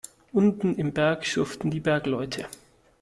Unten 0.31 0.73
im 0.77 0.93
Berg 0.93 1.27
schuften 1.27 1.69
die 1.69 1.79
Bergleute. 1.79 2.47